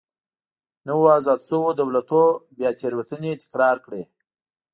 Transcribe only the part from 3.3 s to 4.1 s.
تکرار کړې.